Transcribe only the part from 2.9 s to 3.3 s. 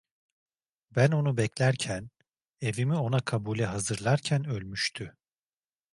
ona